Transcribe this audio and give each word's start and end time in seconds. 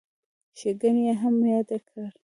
ښېګڼې 0.59 1.01
یې 1.07 1.13
هم 1.21 1.35
یادې 1.51 1.77
کړو. 1.87 2.05